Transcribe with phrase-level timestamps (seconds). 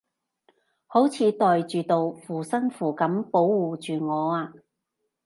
[0.87, 4.51] 好似袋住道護身符噉保護住我啊